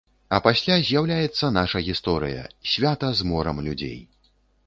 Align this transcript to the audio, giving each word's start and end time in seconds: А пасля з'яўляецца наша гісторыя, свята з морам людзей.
А 0.35 0.37
пасля 0.45 0.75
з'яўляецца 0.87 1.49
наша 1.57 1.81
гісторыя, 1.89 2.41
свята 2.71 3.13
з 3.19 3.27
морам 3.33 3.57
людзей. 3.67 3.97